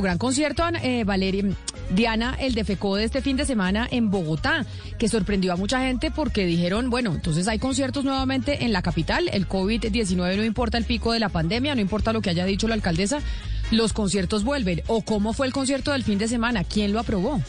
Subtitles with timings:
[0.00, 1.44] Gran concierto, eh, Valeria.
[1.90, 4.66] Diana, el de FECODE este fin de semana en Bogotá,
[4.98, 9.30] que sorprendió a mucha gente porque dijeron, bueno, entonces hay conciertos nuevamente en la capital,
[9.32, 12.68] el COVID-19 no importa el pico de la pandemia, no importa lo que haya dicho
[12.68, 13.20] la alcaldesa,
[13.70, 14.82] los conciertos vuelven.
[14.86, 16.64] ¿O cómo fue el concierto del fin de semana?
[16.64, 17.40] ¿Quién lo aprobó?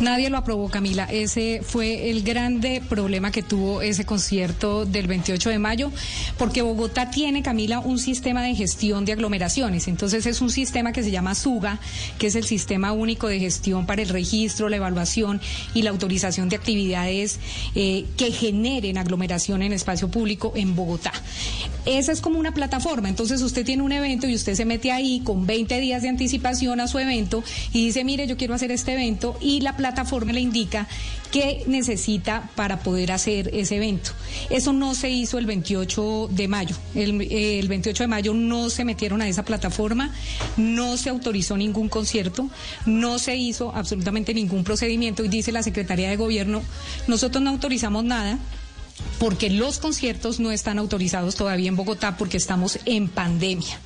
[0.00, 1.04] Nadie lo aprobó, Camila.
[1.04, 5.90] Ese fue el grande problema que tuvo ese concierto del 28 de mayo,
[6.36, 9.88] porque Bogotá tiene, Camila, un sistema de gestión de aglomeraciones.
[9.88, 11.80] Entonces es un sistema que se llama SUGA,
[12.18, 15.40] que es el Sistema Único de Gestión para el Registro, la Evaluación
[15.72, 17.40] y la Autorización de Actividades
[17.74, 21.12] eh, que generen aglomeración en espacio público en Bogotá.
[21.86, 23.08] Esa es como una plataforma.
[23.08, 26.80] Entonces usted tiene un evento y usted se mete ahí con 20 días de anticipación
[26.80, 27.42] a su evento
[27.72, 29.85] y dice, mire, yo quiero hacer este evento y la plataforma
[30.32, 30.86] le indica
[31.30, 34.12] qué necesita para poder hacer ese evento.
[34.50, 36.76] Eso no se hizo el 28 de mayo.
[36.94, 40.14] El 28 de mayo no se metieron a esa plataforma,
[40.56, 42.48] no se autorizó ningún concierto,
[42.86, 46.62] no se hizo absolutamente ningún procedimiento y dice la Secretaría de Gobierno,
[47.06, 48.38] nosotros no autorizamos nada
[49.18, 53.78] porque los conciertos no están autorizados todavía en Bogotá porque estamos en pandemia.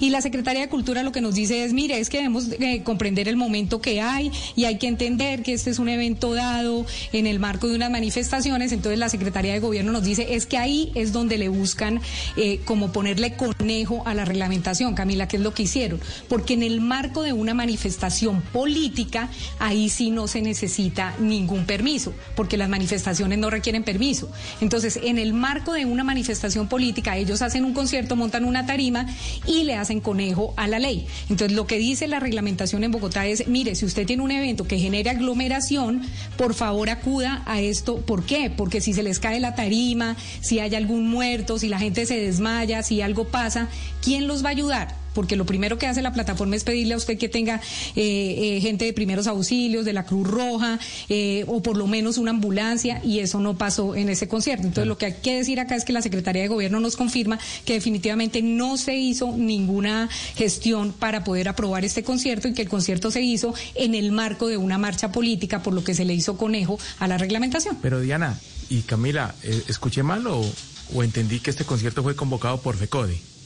[0.00, 2.82] Y la Secretaría de Cultura lo que nos dice es, mire, es que debemos eh,
[2.82, 6.86] comprender el momento que hay y hay que entender que este es un evento dado
[7.12, 8.72] en el marco de unas manifestaciones.
[8.72, 12.00] Entonces la Secretaría de Gobierno nos dice, es que ahí es donde le buscan
[12.36, 16.00] eh, como ponerle conejo a la reglamentación, Camila, que es lo que hicieron.
[16.28, 22.14] Porque en el marco de una manifestación política, ahí sí no se necesita ningún permiso,
[22.36, 24.30] porque las manifestaciones no requieren permiso.
[24.60, 24.67] Entonces,
[25.02, 29.06] en el marco de una manifestación política, ellos hacen un concierto, montan una tarima
[29.46, 31.06] y le hacen conejo a la ley.
[31.28, 34.66] Entonces, lo que dice la reglamentación en Bogotá es, mire, si usted tiene un evento
[34.66, 36.02] que genere aglomeración,
[36.36, 37.96] por favor acuda a esto.
[37.96, 38.50] ¿Por qué?
[38.50, 42.18] Porque si se les cae la tarima, si hay algún muerto, si la gente se
[42.18, 43.68] desmaya, si algo pasa,
[44.02, 45.07] ¿quién los va a ayudar?
[45.18, 47.60] Porque lo primero que hace la plataforma es pedirle a usted que tenga
[47.96, 52.18] eh, eh, gente de primeros auxilios, de la Cruz Roja, eh, o por lo menos
[52.18, 54.68] una ambulancia, y eso no pasó en ese concierto.
[54.68, 57.36] Entonces, lo que hay que decir acá es que la Secretaría de Gobierno nos confirma
[57.64, 62.68] que definitivamente no se hizo ninguna gestión para poder aprobar este concierto y que el
[62.68, 66.14] concierto se hizo en el marco de una marcha política, por lo que se le
[66.14, 67.76] hizo conejo a la reglamentación.
[67.82, 68.38] Pero Diana
[68.70, 69.34] y Camila,
[69.66, 70.48] ¿escuché mal o,
[70.94, 73.37] o entendí que este concierto fue convocado por FECODE?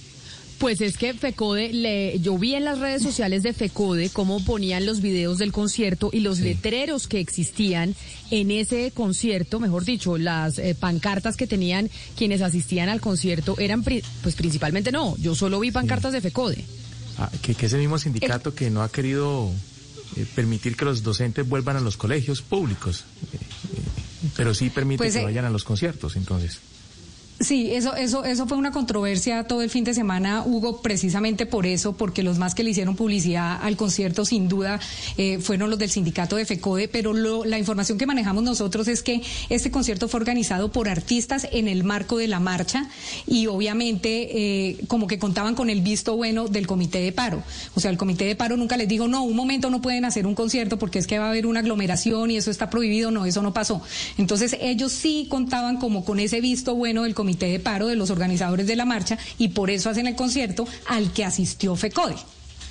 [0.62, 4.86] Pues es que FECODE, le, yo vi en las redes sociales de FECODE cómo ponían
[4.86, 7.96] los videos del concierto y los letreros que existían
[8.30, 13.82] en ese concierto, mejor dicho, las eh, pancartas que tenían quienes asistían al concierto eran,
[13.82, 16.64] pues principalmente no, yo solo vi pancartas de FECODE.
[17.18, 19.50] Ah, que, que ese mismo sindicato que no ha querido
[20.14, 23.38] eh, permitir que los docentes vuelvan a los colegios públicos, eh,
[24.36, 26.60] pero sí permite pues, que vayan a los conciertos, entonces.
[27.42, 31.66] Sí, eso, eso, eso fue una controversia todo el fin de semana, Hugo, precisamente por
[31.66, 34.78] eso, porque los más que le hicieron publicidad al concierto, sin duda,
[35.16, 39.22] eh, fueron los del sindicato de FECODE, pero la información que manejamos nosotros es que
[39.48, 42.88] este concierto fue organizado por artistas en el marco de la marcha
[43.26, 47.42] y obviamente eh, como que contaban con el visto bueno del comité de paro.
[47.74, 50.28] O sea, el comité de paro nunca les dijo, no, un momento no pueden hacer
[50.28, 53.26] un concierto porque es que va a haber una aglomeración y eso está prohibido, no,
[53.26, 53.82] eso no pasó.
[54.16, 58.10] Entonces ellos sí contaban como con ese visto bueno del comité de paro de los
[58.10, 62.16] organizadores de la marcha y por eso hacen el concierto al que asistió FECODE.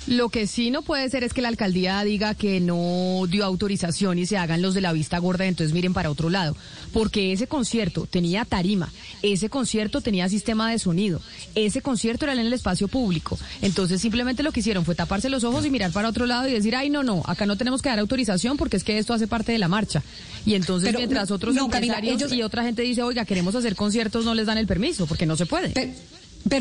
[0.08, 4.18] Lo que sí no puede ser es que la alcaldía diga que no dio autorización
[4.18, 6.56] y se hagan los de la vista gorda entonces miren para otro lado.
[6.92, 8.92] Porque ese concierto tenía tarima,
[9.22, 11.20] ese concierto tenía sistema de sonido,
[11.54, 13.38] ese concierto era en el espacio público.
[13.62, 16.52] Entonces simplemente lo que hicieron fue taparse los ojos y mirar para otro lado y
[16.52, 19.28] decir, ay, no, no, acá no tenemos que dar autorización porque es que esto hace
[19.28, 20.02] parte de la marcha.
[20.44, 24.46] Y entonces mientras otros empresarios y otra gente dice, oiga, queremos hacer conciertos, no les
[24.46, 25.70] dan el permiso porque no se puede.
[25.70, 25.92] Pero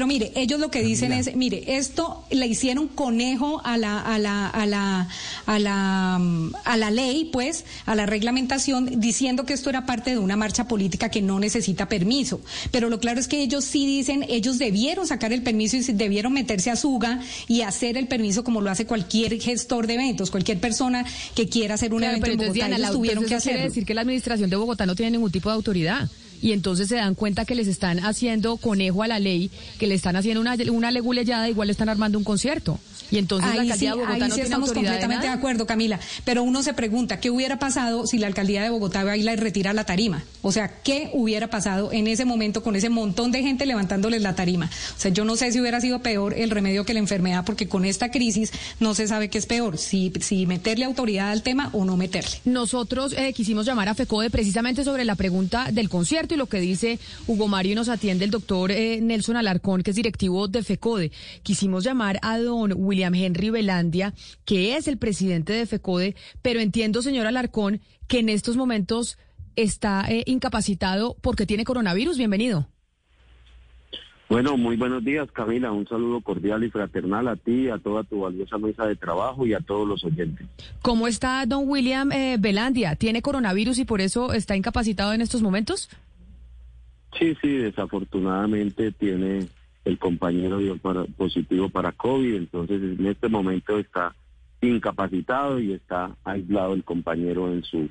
[0.07, 4.47] mire, ellos lo que dicen es, mire, esto le hicieron conejo a la, a la,
[4.47, 5.07] a la,
[5.45, 6.15] a la,
[6.63, 10.67] a la ley, pues, a la reglamentación, diciendo que esto era parte de una marcha
[10.67, 12.41] política que no necesita permiso.
[12.71, 16.33] Pero lo claro es que ellos sí dicen, ellos debieron sacar el permiso y debieron
[16.33, 20.59] meterse a Suga y hacer el permiso como lo hace cualquier gestor de eventos, cualquier
[20.59, 21.05] persona
[21.35, 22.67] que quiera hacer un evento en Bogotá.
[22.67, 23.57] ellos tuvieron que hacerlo.
[23.57, 26.09] quiere decir que la administración de Bogotá no tiene ningún tipo de autoridad
[26.41, 29.95] y entonces se dan cuenta que les están haciendo conejo a la ley, que le
[29.95, 32.79] están haciendo una, una leguleyada, igual le están armando un concierto.
[33.11, 35.99] Y entonces la alcaldía de Bogotá no estamos completamente de, acuerdo, Camila.
[36.23, 39.73] Pero uno se pregunta, ¿qué hubiera pasado si la alcaldía de Bogotá va y retira
[39.73, 40.23] la tarima?
[40.41, 44.33] O sea, ¿qué hubiera pasado en ese momento con ese montón de gente levantándoles la
[44.35, 44.69] tarima?
[44.97, 47.67] O sea, yo no sé si hubiera sido peor el remedio que la enfermedad, porque
[47.67, 51.69] con esta crisis no se sabe qué es peor, si, si meterle autoridad al tema
[51.73, 52.39] o no meterle.
[52.45, 56.59] Nosotros eh, quisimos llamar a FECODE precisamente sobre la pregunta del concierto y lo que
[56.59, 61.11] dice Hugo Mario nos atiende el doctor eh, Nelson Alarcón, que es directivo de FECODE.
[61.43, 64.13] Quisimos llamar a don William Henry Velandia,
[64.45, 69.17] que es el presidente de FECODE, pero entiendo, señor Alarcón, que en estos momentos
[69.55, 72.17] está eh, incapacitado porque tiene coronavirus.
[72.17, 72.67] Bienvenido.
[74.31, 75.73] Bueno, muy buenos días, Camila.
[75.73, 79.53] Un saludo cordial y fraternal a ti, a toda tu valiosa mesa de trabajo y
[79.53, 80.47] a todos los oyentes.
[80.81, 82.95] ¿Cómo está don William eh, Belandia?
[82.95, 85.89] ¿Tiene coronavirus y por eso está incapacitado en estos momentos?
[87.17, 89.47] Sí, sí, desafortunadamente tiene
[89.83, 90.59] el compañero
[91.17, 94.15] positivo para COVID, entonces en este momento está
[94.61, 97.89] incapacitado y está aislado el compañero en su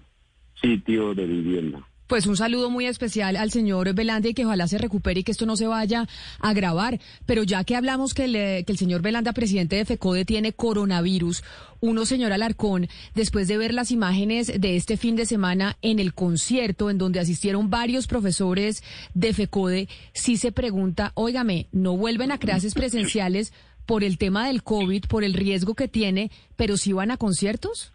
[0.55, 1.81] sitio de vivienda.
[2.11, 5.31] Pues un saludo muy especial al señor Belanda y que ojalá se recupere y que
[5.31, 6.09] esto no se vaya
[6.41, 6.99] a agravar.
[7.25, 11.45] Pero ya que hablamos que, el señor Belanda, presidente de FECODE, tiene coronavirus,
[11.79, 16.13] uno, señor Alarcón, después de ver las imágenes de este fin de semana en el
[16.13, 18.83] concierto en donde asistieron varios profesores
[19.15, 23.53] de FECODE, sí se pregunta, óigame, ¿no vuelven a clases presenciales
[23.87, 27.93] por el tema del COVID, por el riesgo que tiene, pero sí van a conciertos?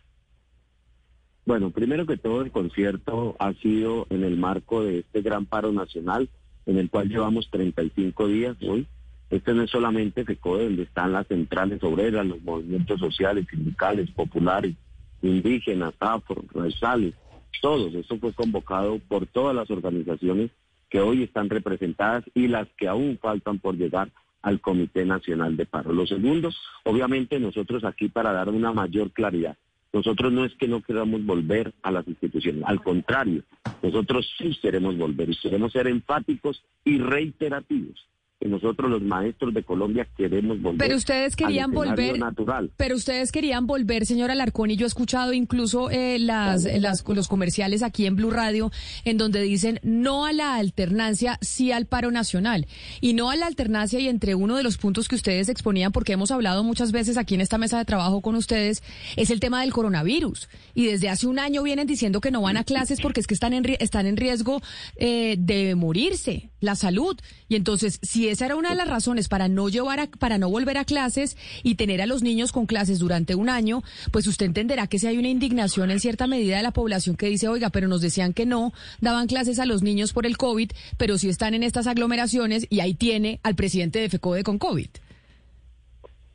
[1.45, 5.71] Bueno, primero que todo el concierto ha sido en el marco de este gran paro
[5.71, 6.27] nacional
[6.65, 8.87] en el cual llevamos 35 días hoy.
[9.29, 14.75] Este no es solamente FECODE, donde están las centrales obreras, los movimientos sociales, sindicales, populares,
[15.21, 17.13] indígenas, afro, raizales,
[17.61, 17.93] todos.
[17.93, 20.49] Esto fue convocado por todas las organizaciones
[20.89, 25.65] que hoy están representadas y las que aún faltan por llegar al Comité Nacional de
[25.65, 25.93] Paro.
[25.93, 26.49] Lo segundo,
[26.83, 29.57] obviamente nosotros aquí para dar una mayor claridad.
[29.95, 33.43] Nosotros no es que no queramos volver a las instituciones, al contrario,
[33.81, 38.05] nosotros sí queremos volver y queremos ser enfáticos y reiterativos
[38.47, 40.79] nosotros los maestros de Colombia queremos volver.
[40.79, 42.19] Pero ustedes querían volver.
[42.19, 42.71] Natural.
[42.77, 46.67] Pero ustedes querían volver, señor Alarcón, y yo he escuchado incluso eh, las,
[47.07, 48.71] los comerciales aquí en Blue Radio,
[49.03, 52.67] en donde dicen no a la alternancia, sí al paro nacional.
[53.01, 56.13] Y no a la alternancia, y entre uno de los puntos que ustedes exponían, porque
[56.13, 58.83] hemos hablado muchas veces aquí en esta mesa de trabajo con ustedes,
[59.15, 60.49] es el tema del coronavirus.
[60.73, 63.33] Y desde hace un año vienen diciendo que no van a clases porque es que
[63.33, 64.61] están en, están en riesgo
[64.97, 67.17] eh, de morirse, la salud.
[67.47, 70.49] Y entonces, si esa era una de las razones para no llevar a, para no
[70.49, 74.45] volver a clases y tener a los niños con clases durante un año, pues usted
[74.45, 77.69] entenderá que si hay una indignación en cierta medida de la población que dice, oiga,
[77.69, 81.29] pero nos decían que no daban clases a los niños por el COVID, pero si
[81.29, 84.87] están en estas aglomeraciones y ahí tiene al presidente de FECODE con COVID.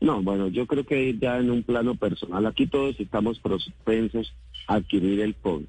[0.00, 4.32] No, bueno, yo creo que ya en un plano personal, aquí todos estamos propensos
[4.66, 5.66] a adquirir el COVID.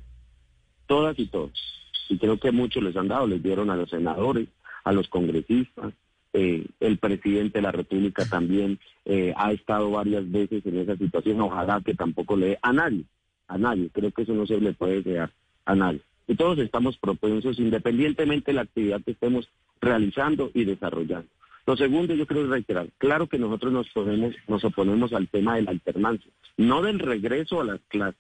[0.87, 1.80] Todas y todos.
[2.11, 4.49] Y creo que muchos les han dado, les dieron a los senadores,
[4.83, 5.93] a los congresistas,
[6.33, 11.39] eh, el presidente de la República también eh, ha estado varias veces en esa situación.
[11.39, 13.05] Ojalá que tampoco le dé a nadie,
[13.47, 13.89] a nadie.
[13.93, 15.31] Creo que eso no se le puede dejar
[15.63, 16.01] a nadie.
[16.27, 19.47] Y todos estamos propensos, independientemente de la actividad que estemos
[19.79, 21.29] realizando y desarrollando.
[21.65, 23.87] Lo segundo, yo quiero reiterar, claro que nosotros nos,
[24.49, 28.19] nos oponemos al tema de la alternancia, no del regreso a las clases,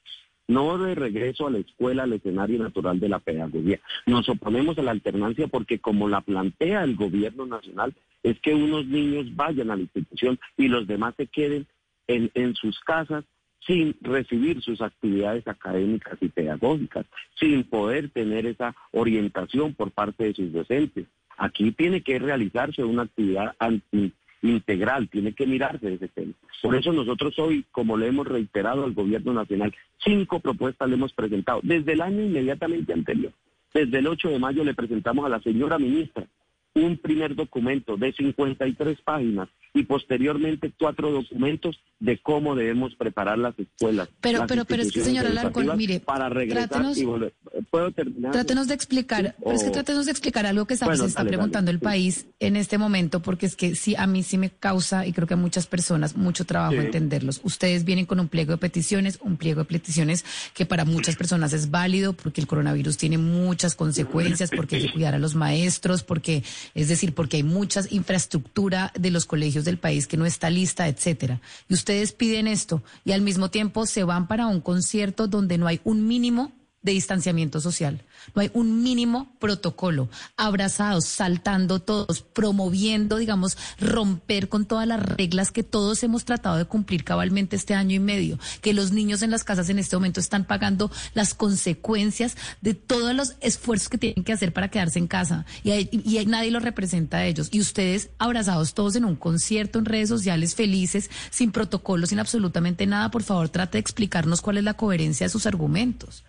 [0.51, 3.79] no de regreso a la escuela, al escenario natural de la pedagogía.
[4.05, 7.93] Nos oponemos a la alternancia porque como la plantea el gobierno nacional,
[8.23, 11.67] es que unos niños vayan a la institución y los demás se queden
[12.07, 13.23] en, en sus casas
[13.65, 17.05] sin recibir sus actividades académicas y pedagógicas,
[17.39, 21.05] sin poder tener esa orientación por parte de sus docentes.
[21.37, 26.33] Aquí tiene que realizarse una actividad anti integral, tiene que mirarse ese tema.
[26.61, 29.73] Por eso nosotros hoy, como le hemos reiterado al gobierno nacional,
[30.03, 33.31] cinco propuestas le hemos presentado desde el año inmediatamente anterior.
[33.73, 36.25] Desde el 8 de mayo le presentamos a la señora ministra
[36.73, 43.57] un primer documento de 53 páginas y posteriormente cuatro documentos de cómo debemos preparar las
[43.57, 44.09] escuelas.
[44.19, 47.33] Pero, pero, pero es que, señora Alarcón, mire, para regresar trátenos, y volver.
[47.69, 48.31] ¿Puedo terminar?
[48.31, 51.79] Trátenos de explicar, pero es que trátenos de explicar algo que se está preguntando el
[51.79, 55.27] país en este momento, porque es que sí, a mí sí me causa, y creo
[55.27, 57.39] que a muchas personas, mucho trabajo entenderlos.
[57.43, 61.53] Ustedes vienen con un pliego de peticiones, un pliego de peticiones que para muchas personas
[61.53, 66.03] es válido, porque el coronavirus tiene muchas consecuencias, porque hay que cuidar a los maestros,
[66.03, 66.43] porque,
[66.73, 70.87] es decir, porque hay mucha infraestructura de los colegios del país que no está lista,
[70.87, 71.41] etcétera.
[71.67, 75.67] Y ustedes piden esto y al mismo tiempo se van para un concierto donde no
[75.67, 76.51] hay un mínimo
[76.83, 78.03] de distanciamiento social.
[78.35, 80.09] No hay un mínimo protocolo.
[80.37, 86.65] Abrazados, saltando todos, promoviendo, digamos, romper con todas las reglas que todos hemos tratado de
[86.65, 88.39] cumplir cabalmente este año y medio.
[88.61, 93.13] Que los niños en las casas en este momento están pagando las consecuencias de todos
[93.15, 95.45] los esfuerzos que tienen que hacer para quedarse en casa.
[95.63, 97.49] Y, y nadie los representa a ellos.
[97.51, 102.87] Y ustedes abrazados todos en un concierto, en redes sociales, felices, sin protocolo, sin absolutamente
[102.87, 103.11] nada.
[103.11, 106.23] Por favor, trate de explicarnos cuál es la coherencia de sus argumentos.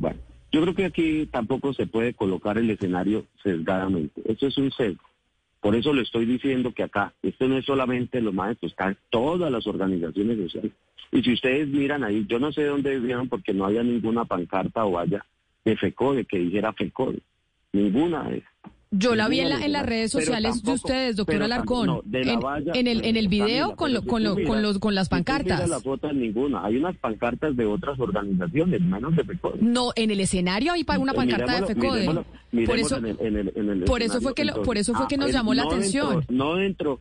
[0.00, 0.18] Bueno,
[0.50, 4.20] Yo creo que aquí tampoco se puede colocar el escenario sesgadamente.
[4.24, 5.04] Eso es un sesgo.
[5.60, 9.52] Por eso le estoy diciendo que acá, esto no es solamente los maestros, están todas
[9.52, 10.72] las organizaciones sociales.
[11.12, 14.86] Y si ustedes miran ahí, yo no sé dónde vieron porque no había ninguna pancarta
[14.86, 15.24] o vaya
[15.64, 17.20] de FECODE que dijera FECODE.
[17.72, 18.42] Ninguna de
[18.92, 23.04] yo la vi en, la, en las redes sociales de ustedes, doctor Alarcón, en, el
[23.04, 25.68] en el video con con, con, los, con las pancartas.
[25.68, 26.64] la foto ninguna.
[26.64, 29.58] Hay unas pancartas de otras organizaciones, menos de FECODE.
[29.60, 32.24] No, en el escenario hay una pancarta de FECODE.
[32.66, 33.00] por eso,
[33.86, 36.24] por eso fue que por eso fue que nos llamó la atención.
[36.28, 36.98] no dentro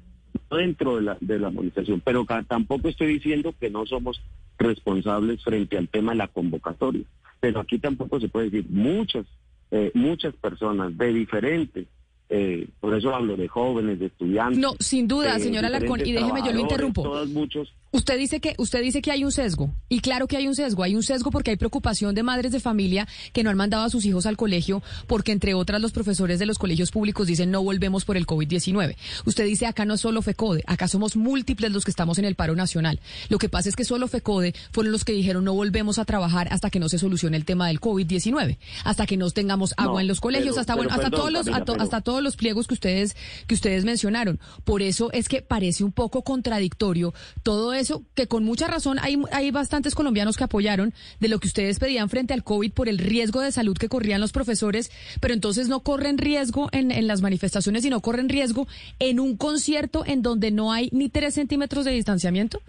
[0.51, 4.21] no dentro de la de la movilización, pero tampoco estoy diciendo que no somos
[4.59, 7.03] responsables frente al tema de la convocatoria.
[7.39, 9.25] Pero aquí tampoco se puede decir muchas
[9.71, 11.87] eh, muchas personas de diferentes
[12.31, 14.59] eh, por eso hablo de jóvenes, de estudiantes.
[14.59, 17.01] No, sin duda, señora Alarcón, y déjeme, yo lo interrumpo.
[17.01, 20.47] Todos muchos, Usted dice que usted dice que hay un sesgo y claro que hay
[20.47, 23.57] un sesgo, hay un sesgo porque hay preocupación de madres de familia que no han
[23.57, 27.25] mandado a sus hijos al colegio porque entre otras los profesores de los colegios públicos
[27.25, 28.95] dicen no volvemos por el COVID-19.
[29.25, 32.35] Usted dice acá no es solo FECODE, acá somos múltiples los que estamos en el
[32.35, 32.99] paro nacional.
[33.27, 36.47] Lo que pasa es que solo FECODE fueron los que dijeron no volvemos a trabajar
[36.51, 40.07] hasta que no se solucione el tema del COVID-19, hasta que no tengamos agua en
[40.07, 43.15] los colegios, hasta bueno, hasta todos los hasta todos los pliegos que ustedes
[43.47, 44.39] que ustedes mencionaron.
[44.63, 49.17] Por eso es que parece un poco contradictorio todo eso que con mucha razón hay,
[49.31, 52.97] hay bastantes colombianos que apoyaron de lo que ustedes pedían frente al COVID por el
[52.97, 57.21] riesgo de salud que corrían los profesores, pero entonces no corren riesgo en, en las
[57.21, 58.67] manifestaciones, sino corren riesgo
[58.99, 62.61] en un concierto en donde no hay ni tres centímetros de distanciamiento.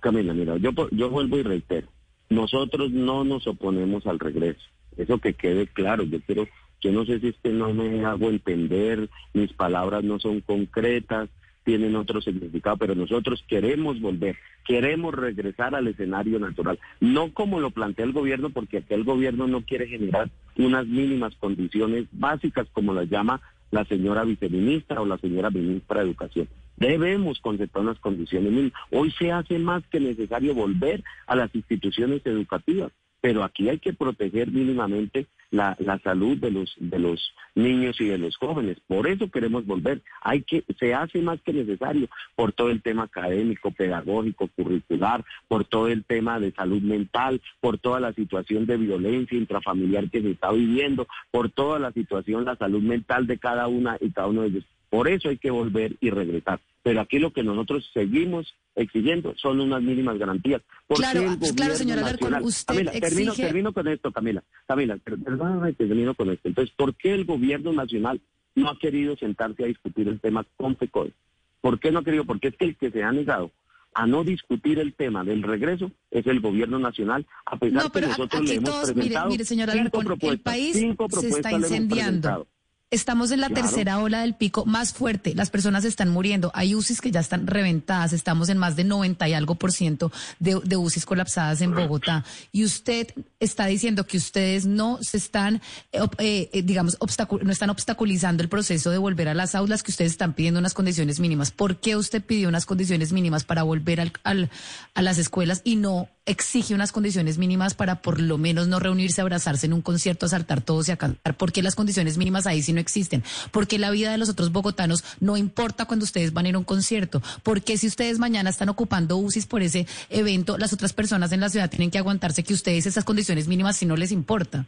[0.00, 1.88] Camila, mira, yo, yo vuelvo y reitero,
[2.30, 4.60] nosotros no nos oponemos al regreso,
[4.96, 6.48] eso que quede claro, yo quiero,
[6.80, 11.28] yo no sé si es que no me hago entender, mis palabras no son concretas,
[11.68, 17.70] tienen otro significado, pero nosotros queremos volver, queremos regresar al escenario natural, no como lo
[17.72, 23.10] plantea el gobierno, porque aquel gobierno no quiere generar unas mínimas condiciones básicas, como las
[23.10, 26.48] llama la señora viceministra o la señora ministra de Educación.
[26.78, 28.72] Debemos conceptar unas condiciones mínimas.
[28.90, 33.92] Hoy se hace más que necesario volver a las instituciones educativas pero aquí hay que
[33.92, 38.78] proteger mínimamente la, la salud de los de los niños y de los jóvenes.
[38.86, 40.02] Por eso queremos volver.
[40.22, 45.64] Hay que se hace más que necesario por todo el tema académico, pedagógico, curricular, por
[45.64, 50.30] todo el tema de salud mental, por toda la situación de violencia intrafamiliar que se
[50.30, 54.42] está viviendo, por toda la situación la salud mental de cada una y cada uno
[54.42, 54.64] de ellos.
[54.90, 56.60] Por eso hay que volver y regresar.
[56.82, 60.62] Pero aquí lo que nosotros seguimos exigiendo son unas mínimas garantías.
[60.88, 64.42] claro, claro, señora Alarcón, usted Camila, termino, termino con esto, Camila.
[64.66, 66.48] Camila, perdóname termino con esto.
[66.48, 68.20] Entonces, ¿por qué el gobierno nacional
[68.54, 71.12] no ha querido sentarse a discutir el tema con FECODE?
[71.60, 72.24] ¿Por qué no ha querido?
[72.24, 73.50] Porque es que el que se ha negado
[73.94, 78.06] a no discutir el tema del regreso es el gobierno nacional, a pesar no, pero
[78.06, 82.46] que nosotros le hemos presentado mire, señora Alarcón, el país se está incendiando.
[82.90, 85.34] Estamos en la tercera ola del pico más fuerte.
[85.34, 86.50] Las personas están muriendo.
[86.54, 88.14] Hay UCIs que ya están reventadas.
[88.14, 92.24] Estamos en más de 90 y algo por ciento de, de UCIs colapsadas en Bogotá.
[92.50, 93.08] Y usted
[93.40, 95.60] está diciendo que ustedes no se están,
[95.92, 96.96] eh, eh, digamos,
[97.42, 100.72] no están obstaculizando el proceso de volver a las aulas, que ustedes están pidiendo unas
[100.72, 101.50] condiciones mínimas.
[101.50, 104.50] ¿Por qué usted pidió unas condiciones mínimas para volver al, al,
[104.94, 109.20] a las escuelas y no exige unas condiciones mínimas para por lo menos no reunirse,
[109.20, 111.36] abrazarse en un concierto, saltar todos y a cantar.
[111.36, 113.22] ¿Por qué las condiciones mínimas ahí sí no existen?
[113.50, 116.58] Porque la vida de los otros bogotanos no importa cuando ustedes van a ir a
[116.58, 117.20] un concierto.
[117.42, 121.48] Porque si ustedes mañana están ocupando UCIs por ese evento, las otras personas en la
[121.48, 124.66] ciudad tienen que aguantarse que ustedes esas condiciones mínimas si no les importa?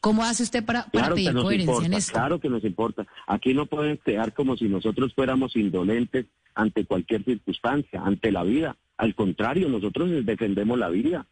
[0.00, 2.12] ¿Cómo hace usted para, pedir coherencia en esto?
[2.12, 3.06] Claro que nos importa.
[3.26, 8.76] Aquí no pueden quedar como si nosotros fuéramos indolentes ante cualquier circunstancia, ante la vida.
[8.98, 11.26] Al contrario, nosotros defendemos la vida,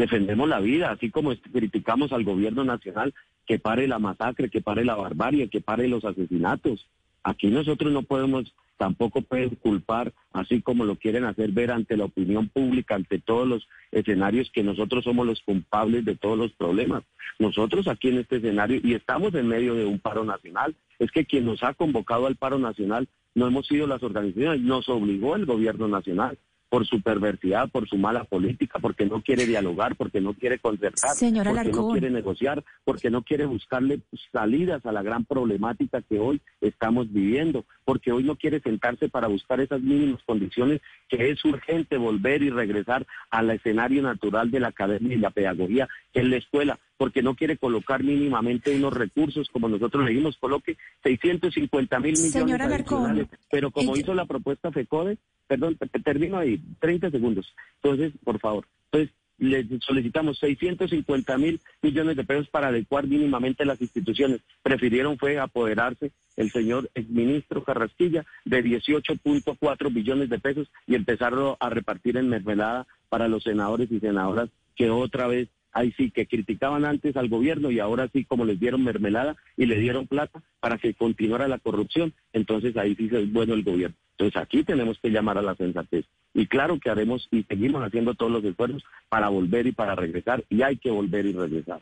[0.00, 3.14] defendemos la vida, así como criticamos al gobierno nacional
[3.46, 6.88] que pare la masacre, que pare la barbarie, que pare los asesinatos.
[7.22, 12.06] Aquí nosotros no podemos, tampoco pueden culpar, así como lo quieren hacer ver ante la
[12.06, 17.02] opinión pública, ante todos los escenarios, que nosotros somos los culpables de todos los problemas.
[17.38, 21.26] Nosotros aquí en este escenario, y estamos en medio de un paro nacional, es que
[21.26, 25.44] quien nos ha convocado al paro nacional no hemos sido las organizaciones, nos obligó el
[25.44, 26.38] gobierno nacional
[26.70, 31.10] por su perversidad, por su mala política, porque no quiere dialogar, porque no quiere concertar,
[31.18, 34.00] porque no quiere negociar, porque no quiere buscarle
[34.32, 39.26] salidas a la gran problemática que hoy estamos viviendo, porque hoy no quiere sentarse para
[39.26, 44.68] buscar esas mínimas condiciones que es urgente volver y regresar al escenario natural de la
[44.68, 49.48] academia y la pedagogía, que es la escuela, porque no quiere colocar mínimamente unos recursos,
[49.48, 54.70] como nosotros le dijimos, coloque 650 mil millones Señora adicionales, pero como hizo la propuesta
[54.70, 55.16] FECODE,
[55.46, 57.54] perdón, termino ahí, 30 segundos.
[57.76, 63.80] Entonces, por favor, entonces le solicitamos 650 mil millones de pesos para adecuar mínimamente las
[63.80, 64.42] instituciones.
[64.62, 71.70] Prefirieron fue apoderarse el señor exministro Carrasquilla de 18.4 billones de pesos y empezarlo a
[71.70, 76.84] repartir en mermelada para los senadores y senadoras que otra vez ahí sí que criticaban
[76.84, 80.78] antes al gobierno y ahora sí como les dieron mermelada y le dieron plata para
[80.78, 83.96] que continuara la corrupción, entonces ahí sí es bueno el gobierno.
[84.12, 86.04] Entonces aquí tenemos que llamar a la sensatez.
[86.34, 90.44] Y claro que haremos y seguimos haciendo todos los esfuerzos para volver y para regresar
[90.48, 91.80] y hay que volver y regresar.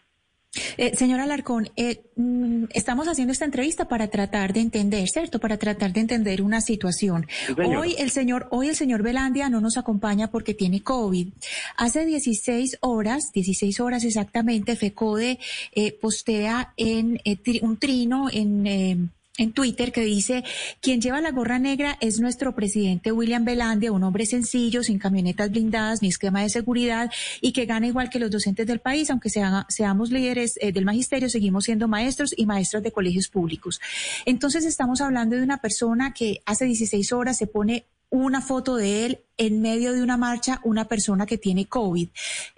[0.78, 5.40] Eh, señora Alarcón, eh, mm, estamos haciendo esta entrevista para tratar de entender, ¿cierto?
[5.40, 7.26] Para tratar de entender una situación.
[7.56, 11.30] hoy el señor, hoy el señor Velandia no nos acompaña porque tiene COVID.
[11.76, 15.40] Hace 16 horas, 16 horas exactamente, FECODE
[15.75, 20.45] eh, postea en eh, un trino en en Twitter que dice,
[20.83, 25.50] quien lleva la gorra negra es nuestro presidente William Belandia, un hombre sencillo, sin camionetas
[25.50, 29.30] blindadas ni esquema de seguridad y que gana igual que los docentes del país, aunque
[29.30, 33.80] seamos líderes eh, del magisterio, seguimos siendo maestros y maestras de colegios públicos.
[34.26, 39.07] Entonces estamos hablando de una persona que hace 16 horas se pone una foto de
[39.07, 42.09] él en medio de una marcha, una persona que tiene COVID.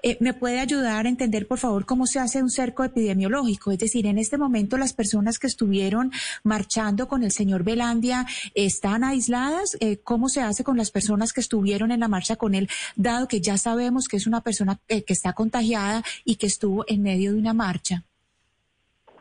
[0.03, 3.71] Eh, ¿Me puede ayudar a entender, por favor, cómo se hace un cerco epidemiológico?
[3.71, 6.11] Es decir, en este momento las personas que estuvieron
[6.43, 9.77] marchando con el señor Belandia están aisladas.
[9.81, 13.29] Eh, ¿Cómo se hace con las personas que estuvieron en la marcha con él, dado
[13.29, 17.03] que ya sabemos que es una persona eh, que está contagiada y que estuvo en
[17.03, 18.05] medio de una marcha?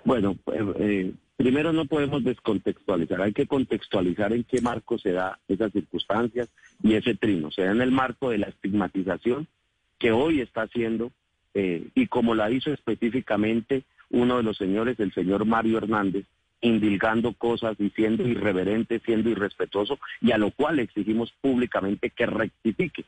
[0.06, 0.38] Bueno,
[0.80, 6.50] eh, Primero no podemos descontextualizar, hay que contextualizar en qué marco se da esas circunstancias
[6.84, 7.50] y ese trino.
[7.50, 9.48] Se da en el marco de la estigmatización
[9.98, 11.14] que hoy está haciendo
[11.54, 16.26] eh, y como la hizo específicamente uno de los señores, el señor Mario Hernández,
[16.60, 23.06] indilgando cosas, diciendo irreverente, siendo irrespetuoso y a lo cual exigimos públicamente que rectifique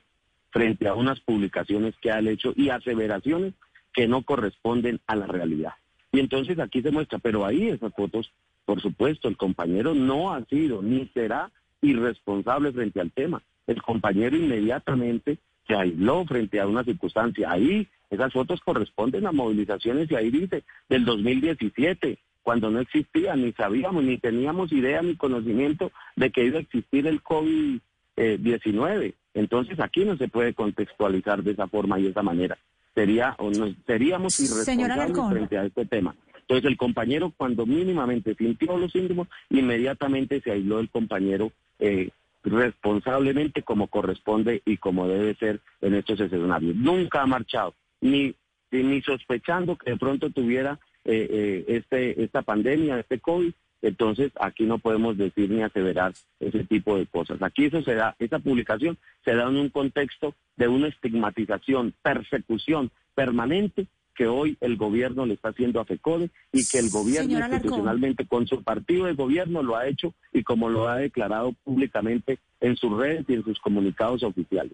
[0.52, 3.56] frente a unas publicaciones que ha hecho y aseveraciones
[3.92, 5.74] que no corresponden a la realidad.
[6.12, 8.32] Y entonces aquí se muestra, pero ahí esas fotos,
[8.66, 11.52] por supuesto, el compañero no ha sido ni será
[11.82, 13.42] irresponsable frente al tema.
[13.66, 15.38] El compañero inmediatamente
[15.68, 17.50] se aisló frente a una circunstancia.
[17.50, 23.54] Ahí esas fotos corresponden a movilizaciones y ahí dice del 2017, cuando no existía, ni
[23.54, 29.14] sabíamos, ni teníamos idea ni conocimiento de que iba a existir el COVID-19.
[29.34, 32.58] Entonces aquí no se puede contextualizar de esa forma y de esa manera
[32.94, 36.16] sería o nos seríamos irresponsables frente a este tema.
[36.42, 42.10] Entonces el compañero cuando mínimamente sintió los síntomas, inmediatamente se aisló el compañero eh,
[42.44, 46.76] responsablemente como corresponde y como debe ser en estos escenarios.
[46.76, 48.36] Nunca ha marchado, ni,
[48.72, 54.66] ni sospechando que de pronto tuviera eh, eh, este, esta pandemia, este COVID, entonces, aquí
[54.66, 57.42] no podemos decir ni aseverar ese tipo de cosas.
[57.42, 62.92] Aquí eso se da, esa publicación se da en un contexto de una estigmatización, persecución
[63.16, 68.28] permanente que hoy el gobierno le está haciendo a FECODE y que el gobierno institucionalmente
[68.28, 72.76] con su partido de gobierno lo ha hecho y como lo ha declarado públicamente en
[72.76, 74.74] sus redes y en sus comunicados oficiales.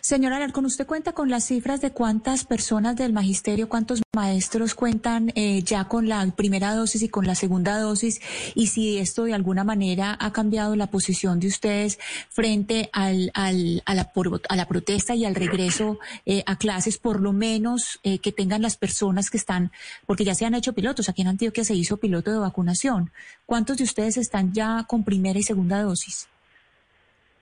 [0.00, 5.32] Señora Alarcón, ¿usted cuenta con las cifras de cuántas personas del magisterio, cuántos maestros cuentan
[5.34, 8.20] eh, ya con la primera dosis y con la segunda dosis?
[8.54, 11.98] Y si esto de alguna manera ha cambiado la posición de ustedes
[12.30, 18.00] frente al, al, a, la, protesta y al regreso eh, a clases, por lo menos
[18.02, 19.72] eh, que tengan las personas que están,
[20.04, 23.12] porque ya se han hecho pilotos, aquí en Antioquia se hizo piloto de vacunación.
[23.44, 26.28] ¿Cuántos de ustedes están ya con primera y segunda dosis?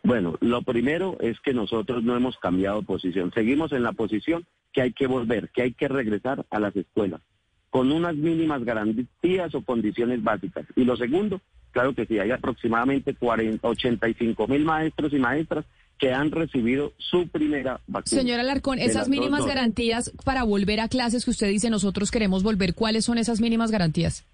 [0.04, 3.32] Bueno, lo primero es que nosotros no hemos cambiado posición.
[3.34, 7.20] Seguimos en la posición que hay que volver, que hay que regresar a las escuelas
[7.74, 10.64] con unas mínimas garantías o condiciones básicas.
[10.76, 11.40] Y lo segundo,
[11.72, 15.64] claro que sí, hay aproximadamente 40, 85 mil maestros y maestras
[15.98, 18.20] que han recibido su primera vacuna.
[18.20, 22.76] Señora Alarcón, esas mínimas garantías para volver a clases que usted dice nosotros queremos volver,
[22.76, 24.24] ¿cuáles son esas mínimas garantías?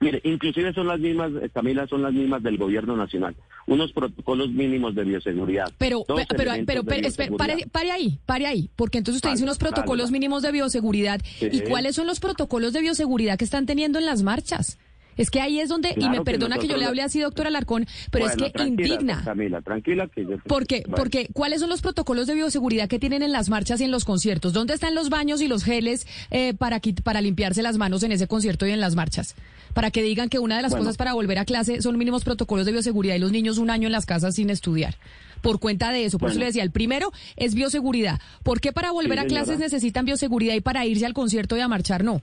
[0.00, 3.34] Mire, inclusive son las mismas, eh, Camila, son las mismas del gobierno nacional.
[3.66, 5.72] Unos protocolos mínimos de bioseguridad.
[5.76, 6.24] Pero, pero,
[6.66, 11.20] pero, pare, ahí, pare ahí, porque entonces usted dice unos protocolos mínimos de bioseguridad.
[11.40, 14.78] ¿Y cuáles son los protocolos de bioseguridad que están teniendo en las marchas?
[15.18, 17.86] Es que ahí es donde, y me perdona que, yo le hable así, doctora Alarcón,
[18.10, 19.22] pero es que indigna.
[19.24, 20.36] Camila, tranquila que yo...
[20.46, 23.90] Porque, porque, ¿cuáles son los protocolos de bioseguridad que tienen en las marchas y en
[23.90, 24.52] los conciertos?
[24.52, 28.28] ¿Dónde están los baños y los geles eh, para, para limpiarse las manos en ese
[28.28, 29.34] concierto y en las marchas?
[29.74, 32.64] Para que digan que una de las cosas para volver a clase son mínimos protocolos
[32.64, 34.94] de bioseguridad y los niños un año en las casas sin estudiar
[35.42, 36.18] por cuenta de eso.
[36.18, 38.20] Por eso le decía, el primero es bioseguridad.
[38.42, 41.68] ¿Por qué para volver a clases necesitan bioseguridad y para irse al concierto y a
[41.68, 42.22] marchar no?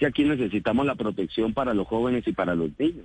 [0.00, 3.04] Que aquí necesitamos la protección para los jóvenes y para los niños.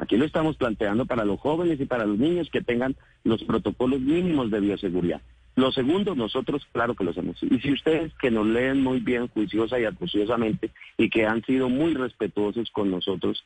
[0.00, 4.00] Aquí lo estamos planteando para los jóvenes y para los niños que tengan los protocolos
[4.00, 5.22] mínimos de bioseguridad.
[5.54, 7.40] Lo segundo, nosotros claro que lo hacemos.
[7.44, 11.68] Y si ustedes que nos leen muy bien, juiciosa y acuciosamente, y que han sido
[11.68, 13.44] muy respetuosos con nosotros,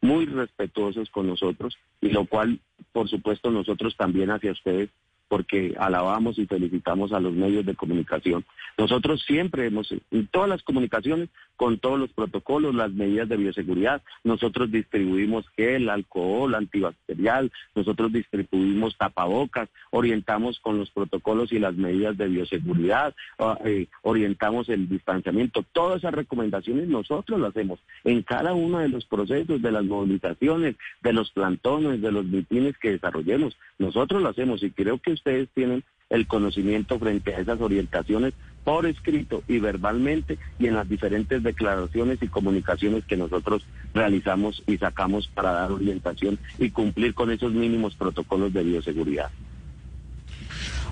[0.00, 2.60] muy respetuosos con nosotros, y lo cual,
[2.92, 4.88] por supuesto, nosotros también hacia ustedes,
[5.32, 8.44] porque alabamos y felicitamos a los medios de comunicación.
[8.76, 11.30] Nosotros siempre hemos, en todas las comunicaciones,
[11.62, 18.98] con todos los protocolos, las medidas de bioseguridad, nosotros distribuimos gel, alcohol, antibacterial, nosotros distribuimos
[18.98, 25.64] tapabocas, orientamos con los protocolos y las medidas de bioseguridad, ah, eh, orientamos el distanciamiento.
[25.70, 30.74] Todas esas recomendaciones nosotros las hacemos en cada uno de los procesos, de las movilizaciones,
[31.00, 33.56] de los plantones, de los mitines que desarrollemos.
[33.78, 38.86] Nosotros lo hacemos y creo que ustedes tienen el conocimiento frente a esas orientaciones por
[38.86, 45.28] escrito y verbalmente y en las diferentes declaraciones y comunicaciones que nosotros realizamos y sacamos
[45.28, 49.30] para dar orientación y cumplir con esos mínimos protocolos de bioseguridad.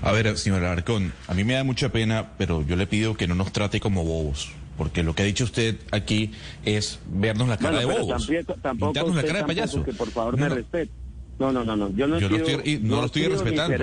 [0.01, 3.27] A ver, señor Arcón, a mí me da mucha pena, pero yo le pido que
[3.27, 6.31] no nos trate como bobos, porque lo que ha dicho usted aquí
[6.65, 8.27] es vernos la cara de bobos.
[8.27, 9.83] Tampoco, tampoco la cara de payaso.
[9.83, 10.91] Que por favor me respete.
[11.37, 11.89] No, no, no, no.
[11.95, 13.75] Yo no, yo estoy, no, lo estoy respetando.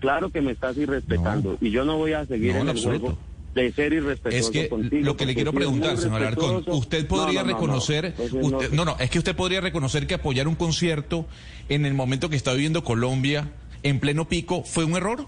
[0.00, 1.58] claro que me estás irrespetando.
[1.60, 3.18] Y yo no voy a seguir en, el juego
[3.54, 7.42] de ser irrespetuoso es que contigo, lo que le quiero preguntar, señor Alarcón, usted podría
[7.42, 8.14] reconocer,
[8.72, 11.26] no, no, es que usted podría reconocer que apoyar un concierto
[11.68, 15.26] en el momento que está viviendo Colombia, en pleno pico, fue un error.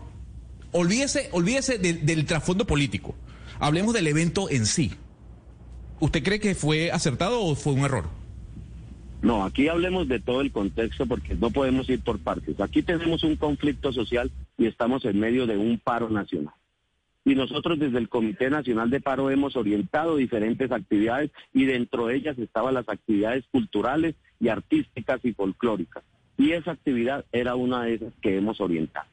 [0.72, 3.14] Olvídese, olvídese del trasfondo político.
[3.58, 4.92] Hablemos del evento en sí.
[5.98, 8.08] ¿Usted cree que fue acertado o fue un error?
[9.22, 12.58] No, aquí hablemos de todo el contexto porque no podemos ir por partes.
[12.60, 16.54] Aquí tenemos un conflicto social y estamos en medio de un paro nacional.
[17.24, 22.16] Y nosotros desde el Comité Nacional de Paro hemos orientado diferentes actividades y dentro de
[22.16, 26.02] ellas estaban las actividades culturales y artísticas y folclóricas.
[26.38, 29.06] Y esa actividad era una de esas que hemos orientado.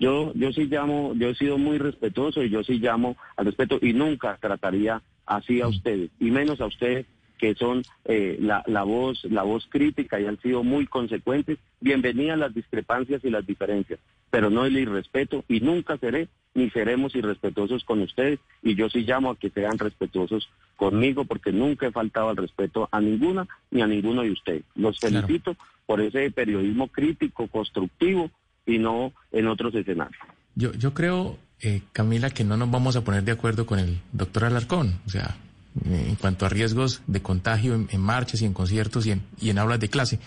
[0.00, 3.78] Yo, yo sí llamo, yo he sido muy respetuoso y yo sí llamo al respeto
[3.80, 7.06] y nunca trataría así a ustedes, y menos a ustedes
[7.38, 11.58] que son eh, la, la, voz, la voz crítica y han sido muy consecuentes.
[11.80, 17.14] Bienvenidas las discrepancias y las diferencias, pero no el irrespeto y nunca seré ni seremos
[17.14, 21.92] irrespetuosos con ustedes y yo sí llamo a que sean respetuosos conmigo porque nunca he
[21.92, 24.62] faltado al respeto a ninguna ni a ninguno de ustedes.
[24.76, 28.30] Los felicito por ese periodismo crítico, constructivo
[28.66, 30.22] y no en otros escenarios.
[30.54, 33.98] Yo, yo creo, eh, Camila, que no nos vamos a poner de acuerdo con el
[34.12, 35.00] doctor Alarcón.
[35.06, 35.36] O sea,
[35.84, 39.58] en cuanto a riesgos de contagio en, marchas y en conciertos y en, y en
[39.58, 40.18] aulas de clase.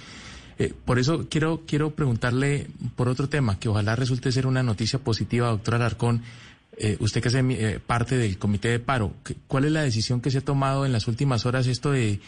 [0.60, 5.00] Eh, por eso quiero, quiero preguntarle por otro tema, que ojalá resulte ser una noticia
[5.00, 6.24] positiva, doctora Alarcón.
[6.80, 9.14] Eh, usted que hace parte del comité de paro,
[9.48, 12.20] ¿cuál es la decisión que se ha tomado en las últimas horas esto de,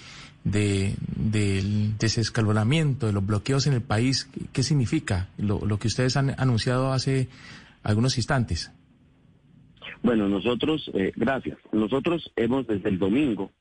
[0.43, 4.27] de del desescalonamiento, de los bloqueos en el país?
[4.51, 7.29] ¿Qué significa lo, lo que ustedes han anunciado hace
[7.83, 8.71] algunos instantes?
[10.01, 11.57] Bueno, nosotros, eh, gracias.
[11.71, 13.51] Nosotros hemos desde el domingo,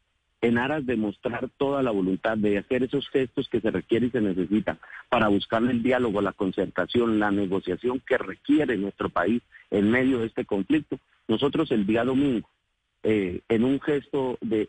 [0.40, 4.12] en aras de mostrar toda la voluntad de hacer esos gestos que se requieren y
[4.12, 9.90] se necesitan para buscar el diálogo, la concertación, la negociación que requiere nuestro país en
[9.90, 10.98] medio de este conflicto.
[11.27, 12.48] Nosotros el día domingo,
[13.03, 14.68] eh, en un gesto de,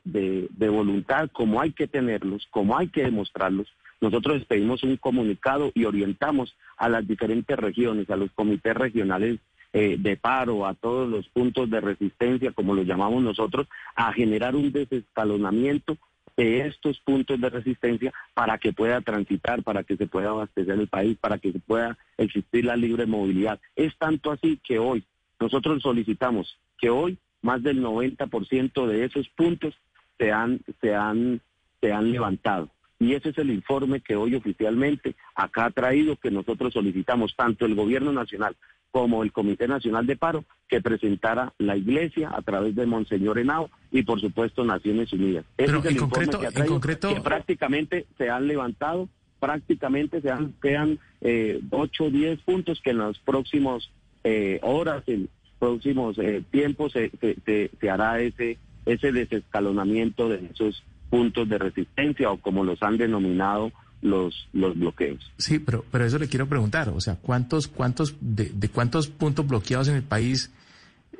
[0.69, 3.67] voluntad, como hay que tenerlos, como hay que demostrarlos,
[4.01, 9.39] nosotros expedimos un comunicado y orientamos a las diferentes regiones, a los comités regionales
[9.73, 14.55] eh, de paro, a todos los puntos de resistencia, como lo llamamos nosotros, a generar
[14.55, 15.97] un desescalonamiento
[16.35, 20.87] de estos puntos de resistencia para que pueda transitar, para que se pueda abastecer el
[20.87, 23.59] país, para que se pueda existir la libre movilidad.
[23.75, 25.03] Es tanto así que hoy
[25.39, 29.75] nosotros solicitamos que hoy más del 90% de esos puntos
[30.17, 31.41] se han, se han,
[31.81, 32.69] se han levantado.
[32.99, 37.65] Y ese es el informe que hoy oficialmente acá ha traído, que nosotros solicitamos tanto
[37.65, 38.55] el gobierno nacional
[38.91, 43.69] como el Comité Nacional de Paro, que presentara la Iglesia a través de Monseñor Henao
[43.91, 45.45] y, por supuesto, Naciones Unidas.
[45.57, 47.13] Ese es el en concreto, que, concreto...
[47.13, 49.07] que prácticamente se han levantado,
[49.39, 53.91] prácticamente se han, quedan eh, 8 o 10 puntos que en los próximos
[54.23, 57.11] eh, horas, en próximos eh, tiempos, se,
[57.45, 62.97] se, se hará ese, ese desescalonamiento de esos puntos de resistencia o como los han
[62.97, 65.31] denominado los, los bloqueos.
[65.37, 69.87] Sí, pero, pero eso le quiero preguntar, o sea, ¿cuántos, cuántos, de, cuántos puntos bloqueados
[69.89, 70.53] en el país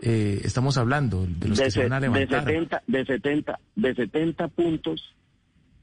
[0.02, 1.26] eh, estamos hablando?
[1.26, 2.46] De los que se van a levantar.
[2.46, 5.16] De 70, de 70, de 70 puntos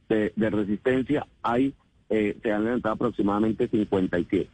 [0.08, 1.74] de, de resistencia hay,
[2.08, 4.48] eh, se han levantado aproximadamente 57.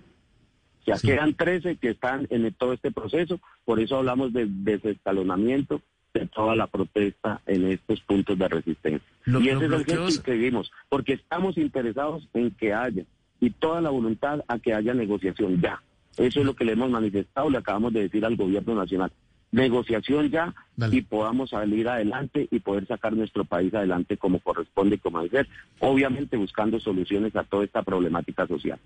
[0.83, 5.81] O sea, quedan 13 que están en todo este proceso, por eso hablamos de desescalonamiento
[6.15, 9.09] de toda la protesta en estos puntos de resistencia.
[9.27, 13.05] y ese es el gesto que seguimos, porque estamos interesados en que haya
[13.41, 15.83] y toda la voluntad a que haya negociación ya.
[16.17, 19.11] Eso es lo que le hemos manifestado, le acabamos de decir al gobierno nacional.
[19.51, 20.55] Negociación ya
[20.91, 25.31] y podamos salir adelante y poder sacar nuestro país adelante como corresponde y como debe
[25.31, 25.49] ser,
[25.81, 28.79] obviamente buscando soluciones a toda esta problemática social.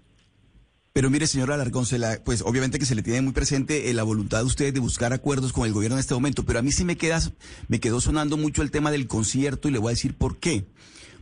[0.96, 1.84] Pero mire, señora Alarcón,
[2.24, 5.12] pues obviamente que se le tiene muy presente eh, la voluntad de ustedes de buscar
[5.12, 7.20] acuerdos con el gobierno en este momento, pero a mí sí me, queda,
[7.68, 10.64] me quedó sonando mucho el tema del concierto y le voy a decir por qué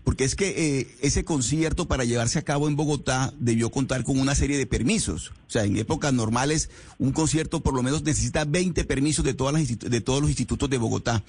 [0.04, 4.20] porque es que eh, ese concierto para llevarse a cabo en Bogotá debió contar con
[4.20, 5.32] una serie de permisos.
[5.46, 9.54] O sea, en épocas normales un concierto por lo menos necesita 20 permisos de, todas
[9.54, 11.24] las de todos los institutos de Bogotá.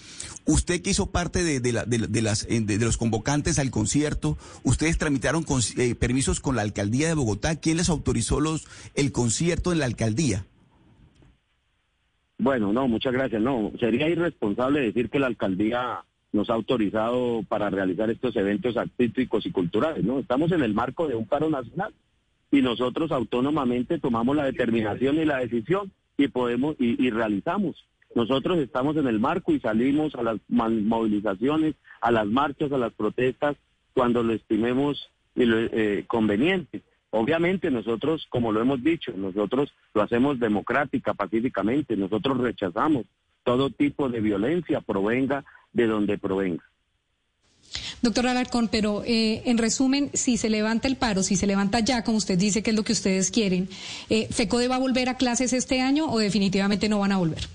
[0.45, 4.97] Usted que hizo parte de, de, la, de las, de, los convocantes al concierto, ustedes
[4.97, 7.55] tramitaron con, eh, permisos con la alcaldía de Bogotá.
[7.55, 10.45] ¿Quién les autorizó los, el concierto en la alcaldía?
[12.37, 13.41] Bueno, no, muchas gracias.
[13.41, 16.03] No, sería irresponsable decir que la alcaldía
[16.35, 20.19] nos ha autorizado para realizar estos eventos artísticos y culturales, ¿no?
[20.19, 21.93] Estamos en el marco de un paro nacional
[22.51, 27.85] y nosotros autónomamente tomamos la determinación y la decisión y podemos y, realizamos.
[28.13, 32.93] Nosotros estamos en el marco y salimos a las movilizaciones, a las marchas, a las
[32.93, 33.55] protestas
[33.93, 36.81] cuando lo estimemos eh, conveniente.
[37.11, 43.05] Obviamente nosotros, como lo hemos dicho, nosotros lo hacemos democrática, pacíficamente, nosotros rechazamos
[43.45, 46.63] todo tipo de violencia, provenga de donde provenga.
[48.01, 52.03] Doctor Alarcón, pero eh, en resumen, si se levanta el paro, si se levanta ya,
[52.03, 53.69] como usted dice que es lo que ustedes quieren,
[54.09, 57.47] eh, ¿FECODE va a volver a clases este año o definitivamente no van a volver?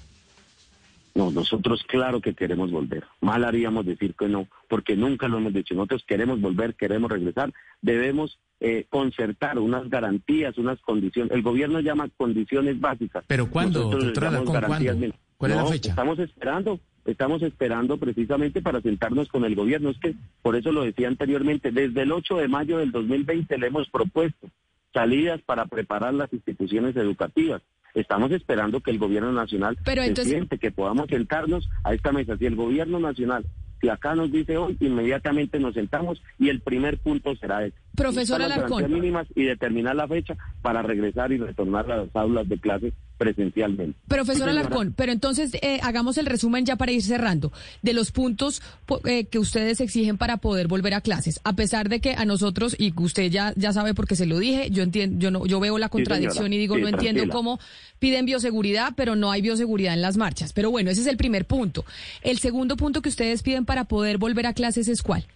[1.14, 3.04] No, nosotros claro que queremos volver.
[3.20, 5.74] Mal haríamos decir que no, porque nunca lo hemos dicho.
[5.74, 7.52] Nosotros queremos volver, queremos regresar.
[7.82, 11.32] Debemos eh, concertar unas garantías, unas condiciones.
[11.32, 13.24] El gobierno llama condiciones básicas.
[13.26, 15.14] ¿Pero cuándo, doctor Alarcón, ¿cuándo?
[15.40, 15.88] ¿Cuál es la fecha?
[15.88, 19.88] Estamos esperando estamos esperando precisamente para sentarnos con el gobierno.
[19.88, 23.66] Es que, por eso lo decía anteriormente, desde el 8 de mayo del 2020 le
[23.68, 24.48] hemos propuesto
[24.92, 27.62] salidas para preparar las instituciones educativas.
[27.94, 32.36] Estamos esperando que el gobierno nacional Pero se siente, que podamos sentarnos a esta mesa.
[32.36, 33.46] Si el gobierno nacional
[33.80, 37.76] si acá nos dice hoy, inmediatamente nos sentamos y el primer punto será ese.
[38.00, 38.92] Profesor Alarcón.
[38.92, 43.98] mínimas y determinar la fecha para regresar y retornar a las aulas de clases presencialmente.
[44.08, 48.62] Profesor Alarcón, pero entonces eh, hagamos el resumen ya para ir cerrando de los puntos
[49.04, 52.74] eh, que ustedes exigen para poder volver a clases, a pesar de que a nosotros
[52.78, 55.76] y usted ya ya sabe porque se lo dije, yo entiendo, yo no, yo veo
[55.76, 57.60] la contradicción y digo no entiendo cómo
[57.98, 60.52] piden bioseguridad, pero no hay bioseguridad en las marchas.
[60.52, 61.84] Pero bueno, ese es el primer punto.
[62.22, 65.26] El segundo punto que ustedes piden para poder volver a clases es cuál?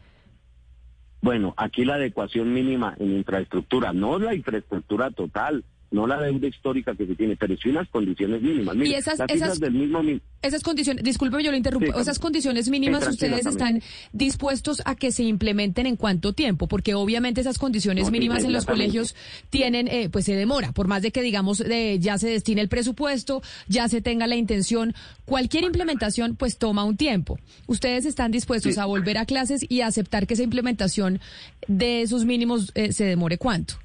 [1.24, 6.94] Bueno, aquí la adecuación mínima en infraestructura, no la infraestructura total, no la deuda histórica
[6.94, 8.76] que se tiene, pero sí unas condiciones mínimas.
[8.76, 10.02] y esas, esas, del mismo...
[10.42, 13.80] esas condiciones, disculpe, yo lo interrumpo, esas condiciones mínimas ustedes están
[14.12, 18.66] dispuestos a que se implementen en cuánto tiempo, porque obviamente esas condiciones mínimas en los
[18.66, 19.14] colegios
[19.50, 22.68] tienen, eh, pues se demora, por más de que digamos eh, ya se destine el
[22.68, 27.38] presupuesto, ya se tenga la intención, cualquier implementación pues toma un tiempo.
[27.66, 31.20] Ustedes están dispuestos a volver a clases y a aceptar que esa implementación
[31.68, 33.84] de esos mínimos eh, se demore cuánto.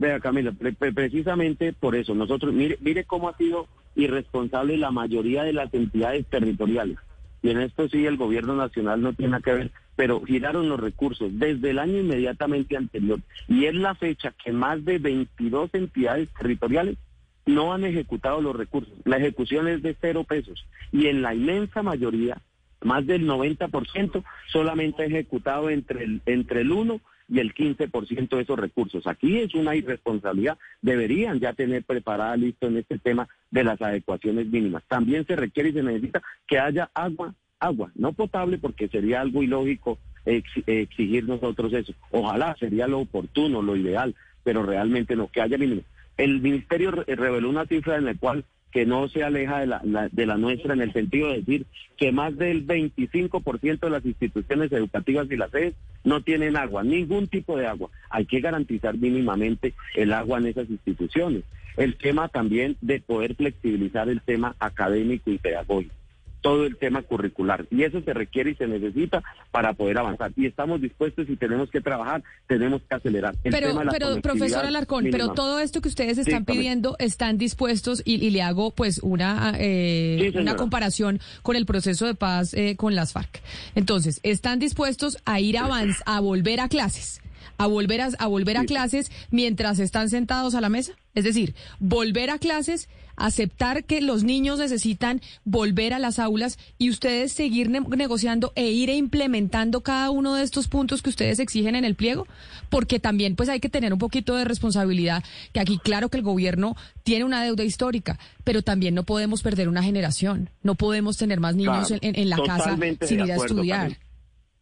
[0.00, 0.50] Vea, Camila,
[0.94, 6.24] precisamente por eso, nosotros, mire, mire cómo ha sido irresponsable la mayoría de las entidades
[6.24, 6.96] territoriales.
[7.42, 10.80] Y en esto sí el gobierno nacional no tiene nada que ver, pero giraron los
[10.80, 13.20] recursos desde el año inmediatamente anterior.
[13.46, 16.96] Y es la fecha que más de 22 entidades territoriales
[17.44, 18.94] no han ejecutado los recursos.
[19.04, 20.64] La ejecución es de cero pesos.
[20.92, 22.40] Y en la inmensa mayoría,
[22.80, 28.42] más del 90%, solamente ha ejecutado entre el, entre el 1 y el 15% de
[28.42, 29.06] esos recursos.
[29.06, 30.58] Aquí es una irresponsabilidad.
[30.82, 34.82] Deberían ya tener preparada listo en este tema de las adecuaciones mínimas.
[34.88, 39.42] También se requiere y se necesita que haya agua, agua, no potable porque sería algo
[39.42, 41.94] ilógico exigir nosotros eso.
[42.10, 45.82] Ojalá sería lo oportuno, lo ideal, pero realmente no, que haya mínimo.
[46.16, 50.26] El ministerio reveló una cifra en la cual que no se aleja de la, de
[50.26, 55.26] la nuestra en el sentido de decir que más del 25% de las instituciones educativas
[55.30, 57.90] y las sedes no tienen agua, ningún tipo de agua.
[58.08, 61.42] Hay que garantizar mínimamente el agua en esas instituciones.
[61.76, 65.99] El tema también de poder flexibilizar el tema académico y pedagógico
[66.40, 67.66] todo el tema curricular.
[67.70, 70.32] Y eso se requiere y se necesita para poder avanzar.
[70.36, 73.34] Y estamos dispuestos y tenemos que trabajar, tenemos que acelerar.
[73.42, 78.42] pero, pero profesor Alarcón, pero todo esto que ustedes están pidiendo, están dispuestos, y, le
[78.42, 83.42] hago pues una, eh, una comparación con el proceso de paz eh, con las FARC.
[83.74, 85.68] Entonces, ¿están dispuestos a ir a,
[86.06, 87.20] a volver a clases?
[87.58, 90.92] ¿A volver a, a volver a clases mientras están sentados a la mesa?
[91.14, 92.88] Es decir, volver a clases,
[93.20, 98.88] aceptar que los niños necesitan volver a las aulas y ustedes seguir negociando e ir
[98.88, 102.26] implementando cada uno de estos puntos que ustedes exigen en el pliego,
[102.70, 106.24] porque también pues hay que tener un poquito de responsabilidad, que aquí claro que el
[106.24, 111.40] gobierno tiene una deuda histórica, pero también no podemos perder una generación, no podemos tener
[111.40, 113.98] más niños en, la casa sin ir a estudiar.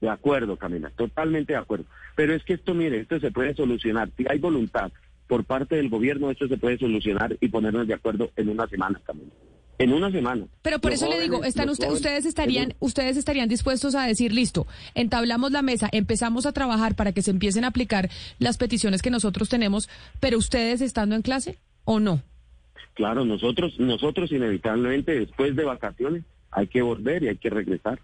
[0.00, 1.84] De acuerdo, Camila, totalmente de acuerdo.
[2.14, 4.10] Pero es que esto, mire, esto se puede solucionar.
[4.16, 4.92] Si hay voluntad
[5.28, 9.00] por parte del gobierno, esto se puede solucionar y ponernos de acuerdo en una semana,
[9.04, 9.30] Camila.
[9.78, 10.46] En una semana.
[10.62, 15.52] Pero por eso le digo, están ustedes estarían, ustedes estarían dispuestos a decir, listo, entablamos
[15.52, 18.10] la mesa, empezamos a trabajar para que se empiecen a aplicar
[18.40, 19.88] las peticiones que nosotros tenemos,
[20.18, 22.22] pero ustedes estando en clase o no?
[22.94, 28.00] Claro, nosotros, nosotros inevitablemente después de vacaciones hay que volver y hay que regresar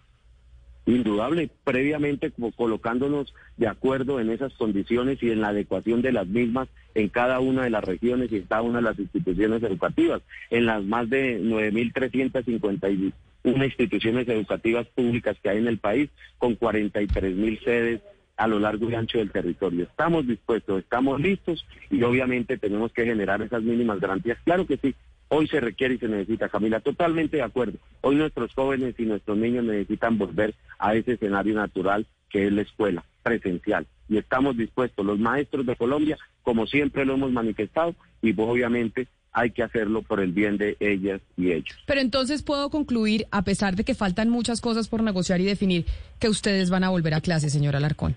[0.86, 6.68] indudable, previamente colocándonos de acuerdo en esas condiciones y en la adecuación de las mismas
[6.94, 10.66] en cada una de las regiones y en cada una de las instituciones educativas, en
[10.66, 13.12] las más de 9.351
[13.44, 18.00] instituciones educativas públicas que hay en el país, con 43.000 sedes
[18.36, 19.84] a lo largo y ancho del territorio.
[19.84, 24.38] Estamos dispuestos, estamos listos y obviamente tenemos que generar esas mínimas garantías.
[24.44, 24.94] Claro que sí,
[25.28, 27.78] Hoy se requiere y se necesita, Camila, totalmente de acuerdo.
[28.02, 32.62] Hoy nuestros jóvenes y nuestros niños necesitan volver a ese escenario natural que es la
[32.62, 33.86] escuela presencial.
[34.08, 39.50] Y estamos dispuestos, los maestros de Colombia, como siempre lo hemos manifestado, y obviamente hay
[39.50, 41.76] que hacerlo por el bien de ellas y ellos.
[41.86, 45.86] Pero entonces puedo concluir, a pesar de que faltan muchas cosas por negociar y definir,
[46.20, 48.16] que ustedes van a volver a clase, señora Alarcón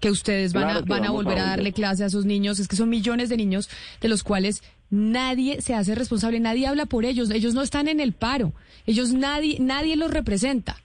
[0.00, 2.58] que ustedes van, a, van a volver a, darle clase a sus niños.
[2.58, 3.68] Es que son millones de niños
[4.00, 8.00] de los cuales nadie se hace responsable, nadie habla por ellos, ellos no están en
[8.00, 8.52] el paro,
[8.86, 10.76] ellos nadie, nadie los representa.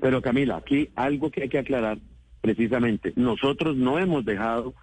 [0.00, 1.98] Pero Camila, aquí algo que hay que aclarar
[2.40, 4.74] precisamente, nosotros no hemos dejado,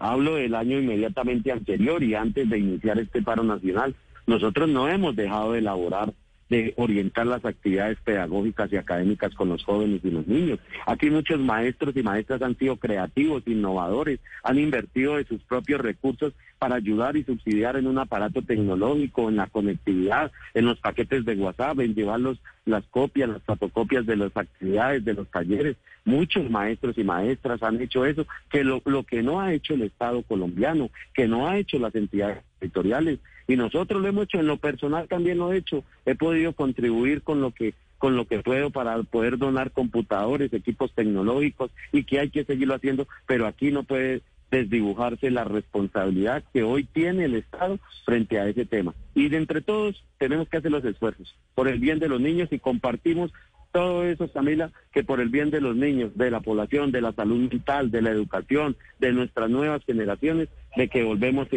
[0.00, 3.94] hablo del año inmediatamente anterior y antes de iniciar este paro nacional,
[4.26, 6.12] nosotros no hemos dejado de elaborar
[6.50, 10.58] de orientar las actividades pedagógicas y académicas con los jóvenes y los niños.
[10.86, 16.34] Aquí muchos maestros y maestras han sido creativos, innovadores, han invertido de sus propios recursos
[16.64, 21.34] para ayudar y subsidiar en un aparato tecnológico, en la conectividad, en los paquetes de
[21.34, 22.20] WhatsApp, en llevar
[22.64, 25.76] las copias, las fotocopias de las actividades, de los talleres.
[26.06, 29.82] Muchos maestros y maestras han hecho eso, que lo, lo que no ha hecho el
[29.82, 34.46] Estado colombiano, que no ha hecho las entidades territoriales, y nosotros lo hemos hecho, en
[34.46, 38.40] lo personal también lo he hecho, he podido contribuir con lo que con lo que
[38.40, 43.70] puedo para poder donar computadores, equipos tecnológicos y que hay que seguirlo haciendo, pero aquí
[43.70, 44.20] no puede
[44.54, 48.94] desdibujarse la responsabilidad que hoy tiene el Estado frente a ese tema.
[49.14, 52.48] Y de entre todos tenemos que hacer los esfuerzos por el bien de los niños
[52.52, 53.32] y compartimos
[53.72, 57.12] todo eso, Camila, que por el bien de los niños, de la población, de la
[57.12, 61.48] salud mental, de la educación, de nuestras nuevas generaciones, de que volvemos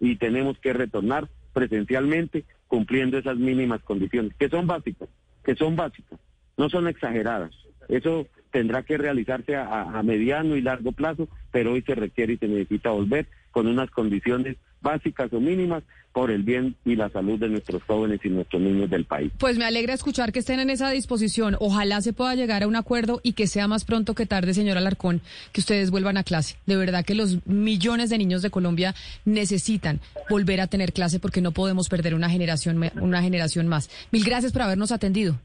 [0.00, 5.10] y tenemos que retornar presencialmente cumpliendo esas mínimas condiciones, que son básicas,
[5.44, 6.18] que son básicas,
[6.56, 7.50] no son exageradas.
[7.88, 12.48] Eso tendrá que realizarse a, mediano y largo plazo, pero hoy se requiere y se
[12.48, 15.82] necesita volver con unas condiciones básicas o mínimas
[16.14, 19.30] por el bien y la salud de nuestros jóvenes y nuestros niños del país.
[19.36, 21.58] Pues me alegra escuchar que estén en esa disposición.
[21.60, 24.78] Ojalá se pueda llegar a un acuerdo y que sea más pronto que tarde, señor
[24.78, 25.20] Alarcón,
[25.52, 26.56] que ustedes vuelvan a clase.
[26.64, 28.94] De verdad que los millones de niños de Colombia
[29.26, 33.90] necesitan volver a tener clase porque no podemos perder una generación, una generación más.
[34.12, 35.38] Mil gracias por habernos atendido.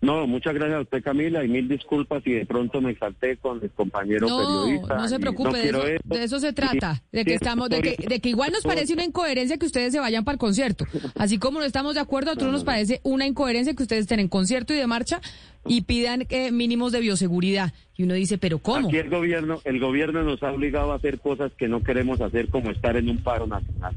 [0.00, 3.62] No, muchas gracias a usted Camila y mil disculpas si de pronto me salté con
[3.62, 4.96] el compañero periodista.
[4.96, 8.50] No se preocupe, de, eso, se trata, de que estamos, de que, de que igual
[8.50, 10.86] nos parece una incoherencia que ustedes se vayan para el concierto.
[11.16, 14.20] Así como no estamos de acuerdo, a otros nos parece una incoherencia que ustedes estén
[14.20, 15.20] en concierto y de marcha
[15.66, 17.74] y pidan eh, mínimos de bioseguridad.
[17.94, 18.88] Y uno dice, pero ¿cómo?
[18.88, 22.48] Aquí el gobierno, el gobierno nos ha obligado a hacer cosas que no queremos hacer,
[22.48, 23.94] como estar en un paro nacional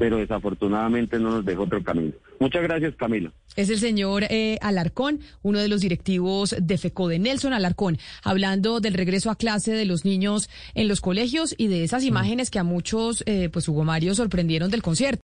[0.00, 2.14] pero desafortunadamente no nos dejó otro camino.
[2.38, 3.32] Muchas gracias, Camilo.
[3.54, 8.94] Es el señor eh, Alarcón, uno de los directivos de FECODE, Nelson Alarcón, hablando del
[8.94, 12.64] regreso a clase de los niños en los colegios y de esas imágenes que a
[12.64, 15.18] muchos, eh, pues Hugo Mario, sorprendieron del concierto.